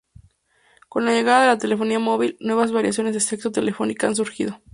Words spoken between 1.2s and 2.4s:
de la telefonía móvil,